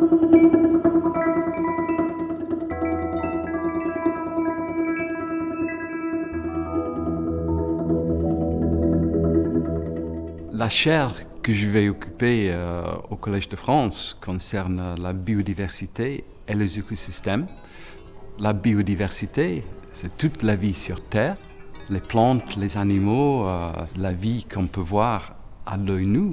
[0.00, 0.08] La
[10.70, 16.78] chaire que je vais occuper euh, au Collège de France concerne la biodiversité et les
[16.78, 17.46] écosystèmes.
[18.38, 21.36] La biodiversité, c'est toute la vie sur Terre,
[21.90, 25.34] les plantes, les animaux, euh, la vie qu'on peut voir
[25.66, 26.32] à l'œil nu.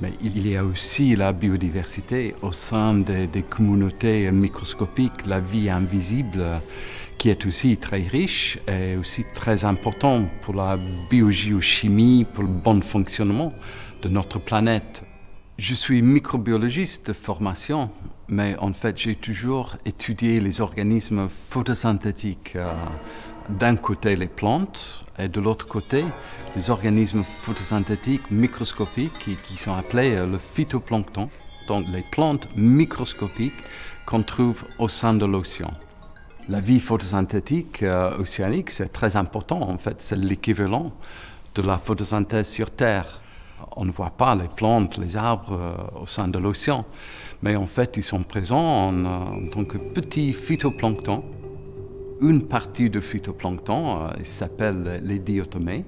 [0.00, 6.44] Mais il y a aussi la biodiversité au sein des, communautés microscopiques, la vie invisible
[7.16, 10.78] qui est aussi très riche et aussi très important pour la
[11.10, 13.52] biogéochimie, pour le bon fonctionnement
[14.02, 15.02] de notre planète.
[15.56, 17.88] Je suis microbiologiste de formation,
[18.28, 22.56] mais en fait j'ai toujours étudié les organismes photosynthétiques.
[22.56, 22.70] Euh,
[23.48, 26.04] d'un côté les plantes et de l'autre côté
[26.56, 31.28] les organismes photosynthétiques microscopiques qui, sont appelés euh, le phytoplancton,
[31.68, 33.62] donc les plantes microscopiques
[34.06, 35.70] qu'on trouve au sein de l'océan.
[36.48, 39.60] La vie photosynthétique euh, océanique, c'est très important.
[39.60, 40.86] En fait, c'est l'équivalent
[41.54, 43.20] de la photosynthèse sur Terre.
[43.76, 46.84] On ne voit pas les plantes, les arbres euh, au sein de l'océan,
[47.42, 51.24] mais en fait, ils sont présents en, en tant que petits phytoplanctons.
[52.22, 55.84] Une partie du phytoplancton euh, s'appelle les diatomées.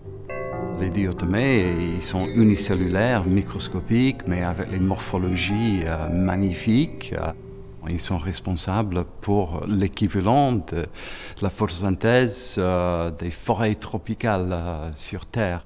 [0.79, 7.15] Les diatomées, ils sont unicellulaires, microscopiques, mais avec les morphologies euh, magnifiques.
[7.19, 7.33] Euh,
[7.89, 10.85] ils sont responsables pour l'équivalent de
[11.41, 12.61] la photosynthèse
[13.19, 15.65] des forêts tropicales sur Terre.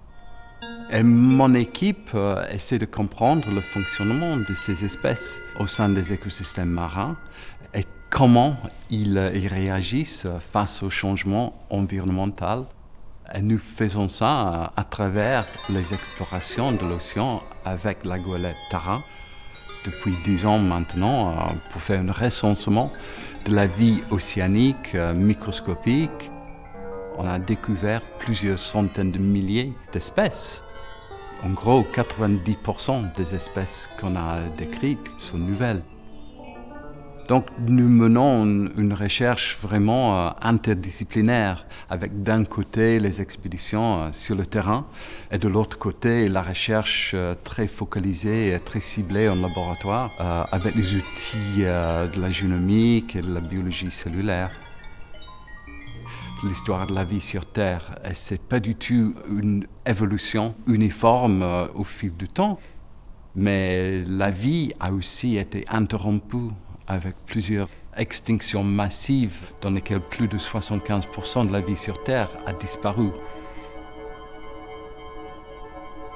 [0.93, 2.11] Et mon équipe
[2.53, 7.17] essaie de comprendre le fonctionnement de ces espèces au sein des écosystèmes marins
[8.13, 8.57] comment
[8.91, 12.65] ils, euh, ils réagissent face au changement environnemental.
[13.35, 19.01] Et nous faisons ça euh, à travers les explorations de l'océan avec la goélette Tara
[19.87, 21.35] depuis dix ans maintenant euh,
[21.71, 22.93] pour faire un recensement
[23.47, 26.31] de la vie océanique microscopique.
[27.17, 30.63] On a découvert plusieurs centaines de milliers d'espèces.
[31.43, 35.83] En gros, 90% des espèces qu'on a décrites sont nouvelles.
[37.29, 44.35] Donc nous menons une, recherche vraiment euh, interdisciplinaire avec d'un côté les expéditions euh, sur
[44.35, 44.87] le terrain
[45.31, 50.11] et de l'autre côté la recherche euh, très focalisée et très ciblée en laboratoire
[50.53, 54.51] avec les outils de la génomique et de la biologie cellulaire.
[56.45, 61.45] L'histoire de la vie sur Terre, et c'est pas du tout une évolution uniforme
[61.75, 62.59] au fil du temps,
[63.37, 66.51] mais la vie a aussi été interrompue
[66.89, 72.53] avec plusieurs extinctions massives dans lesquelles plus de 75% de la vie sur Terre a
[72.53, 73.09] disparu.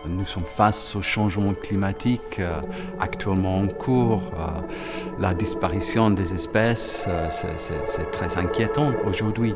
[0.08, 2.60] Nous sommes face au changement climatique euh,
[3.00, 4.22] actuellement en cours.
[4.38, 4.60] Euh,
[5.18, 9.54] la disparition des espèces, euh, c'est- très inquiétant aujourd'hui.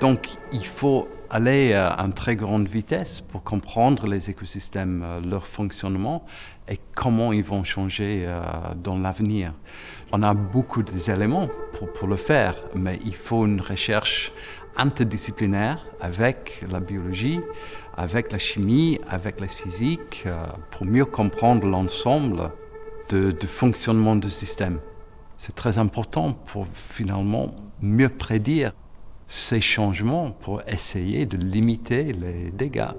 [0.00, 5.20] Donc il faut aller euh, à une très grande vitesse pour comprendre les écosystèmes, euh,
[5.20, 6.24] leur fonctionnement
[6.68, 8.40] et comment ils vont changer euh,
[8.82, 9.52] dans l'avenir.
[10.12, 14.32] On a beaucoup d'éléments pour, pour le faire, mais il faut une recherche
[14.76, 17.40] interdisciplinaire avec la biologie,
[17.96, 20.26] avec la chimie, avec la physique,
[20.70, 22.50] pour mieux comprendre l'ensemble
[23.08, 24.80] de fonctionnement du système.
[25.38, 28.72] C'est très important pour finalement mieux prédire
[29.26, 32.94] ces changements pour essayer de limiter les dégâts.